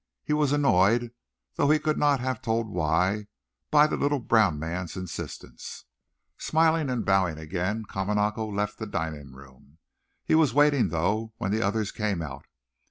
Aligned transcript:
He 0.23 0.33
was 0.33 0.51
annoyed, 0.51 1.11
though 1.57 1.69
he 1.69 1.77
could 1.77 1.99
not 1.99 2.19
have 2.21 2.41
told 2.41 2.67
why, 2.67 3.27
by 3.69 3.85
the 3.85 3.97
little 3.97 4.17
brown 4.17 4.57
man's 4.57 4.95
insistence. 4.97 5.85
Smiling 6.39 6.89
and 6.89 7.05
bowing 7.05 7.37
again, 7.37 7.85
Kamanako 7.85 8.47
left 8.51 8.79
the 8.79 8.87
dining 8.87 9.31
room. 9.31 9.77
He 10.25 10.33
was 10.33 10.55
waiting, 10.55 10.89
though, 10.89 11.33
when 11.37 11.51
the 11.51 11.61
others 11.61 11.91
came 11.91 12.23
out. 12.23 12.47